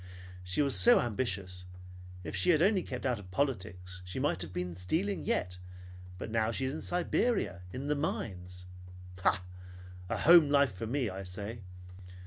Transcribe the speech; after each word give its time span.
She 0.43 0.63
was 0.63 0.73
so 0.75 0.99
ambitious. 0.99 1.65
If 2.23 2.35
she 2.35 2.49
had 2.49 2.61
only 2.63 2.81
kept 2.81 3.05
out 3.05 3.19
of 3.19 3.29
politics, 3.29 4.01
she 4.03 4.17
might 4.17 4.41
have 4.41 4.51
been 4.51 4.73
stealing 4.73 5.23
yet. 5.25 5.59
But 6.17 6.31
now 6.31 6.49
she 6.49 6.65
is 6.65 6.73
in 6.73 6.81
Siberia, 6.81 7.61
in 7.71 7.85
the 7.85 7.93
mines. 7.95 8.65
Bah! 9.23 9.41
A 10.09 10.17
home 10.17 10.49
life 10.49 10.73
for 10.73 10.87
me, 10.87 11.11
I 11.11 11.21
say! 11.21 11.59